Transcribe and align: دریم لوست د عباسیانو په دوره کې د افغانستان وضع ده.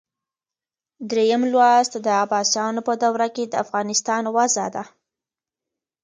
دریم 1.09 1.41
لوست 1.51 1.93
د 2.05 2.07
عباسیانو 2.23 2.81
په 2.87 2.93
دوره 3.03 3.27
کې 3.35 3.43
د 3.47 3.53
افغانستان 3.63 4.23
وضع 4.35 4.67
ده. 4.75 4.83